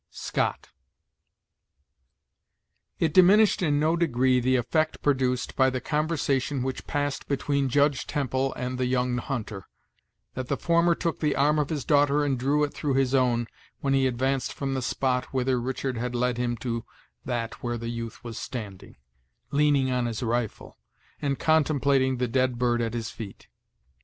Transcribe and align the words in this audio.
Scott. 0.09 0.69
It 2.97 3.13
diminished, 3.13 3.61
in 3.61 3.79
no 3.79 3.95
degree, 3.95 4.39
the 4.39 4.55
effect 4.55 5.03
produced 5.03 5.55
by 5.55 5.69
the 5.69 5.79
conversation 5.79 6.63
which 6.63 6.87
passed 6.87 7.27
between 7.27 7.69
Judge 7.69 8.07
Temple 8.07 8.51
and 8.55 8.79
the 8.79 8.85
I 8.85 8.87
young 8.87 9.19
hunter, 9.19 9.67
that 10.33 10.47
the 10.47 10.57
former 10.57 10.95
took 10.95 11.19
the 11.19 11.35
arm 11.35 11.59
of 11.59 11.69
his 11.69 11.85
daughter 11.85 12.25
and 12.25 12.39
drew 12.39 12.63
it 12.63 12.73
through 12.73 12.95
his 12.95 13.13
own, 13.13 13.45
when 13.81 13.93
he 13.93 14.07
advanced 14.07 14.53
from 14.53 14.73
the 14.73 14.81
spot 14.81 15.25
whither 15.25 15.61
Richard 15.61 15.97
had 15.97 16.15
led 16.15 16.39
him 16.39 16.57
to 16.57 16.83
that 17.23 17.61
where 17.61 17.77
the 17.77 17.89
youth 17.89 18.23
was 18.23 18.39
standing, 18.39 18.97
leaning 19.51 19.91
on 19.91 20.07
his 20.07 20.23
rifle, 20.23 20.79
and 21.21 21.37
contemplating 21.37 22.17
the 22.17 22.27
dead 22.27 22.57
bird 22.57 22.81
at 22.81 22.95
his 22.95 23.11
feet. 23.11 23.49